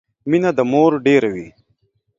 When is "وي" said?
1.35-1.47